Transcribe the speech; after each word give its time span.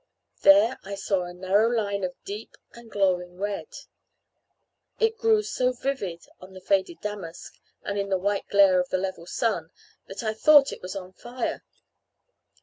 There 0.41 0.79
I 0.83 0.95
saw 0.95 1.25
a 1.25 1.31
narrow 1.31 1.69
line 1.69 2.03
of 2.03 2.15
deep 2.25 2.57
and 2.73 2.89
glowing 2.89 3.37
red. 3.37 3.67
It 4.99 5.19
grew 5.19 5.43
so 5.43 5.73
vivid 5.73 6.25
on 6.39 6.53
the 6.53 6.59
faded 6.59 7.01
damask, 7.01 7.59
and 7.83 7.99
in 7.99 8.09
the 8.09 8.17
white 8.17 8.47
glare 8.47 8.79
of 8.79 8.89
the 8.89 8.97
level 8.97 9.27
sun, 9.27 9.69
that 10.07 10.23
I 10.23 10.33
thought 10.33 10.71
it 10.73 10.81
was 10.81 10.95
on 10.95 11.13
fire. 11.13 11.63